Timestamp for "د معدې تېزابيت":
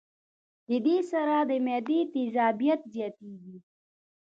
1.49-2.81